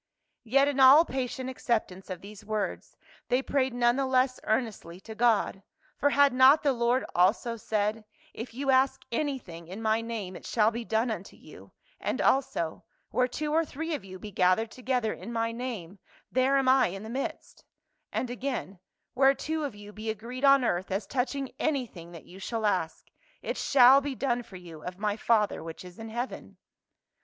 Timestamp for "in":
0.67-0.79, 9.67-9.79, 15.13-15.31, 16.87-17.03, 25.99-26.09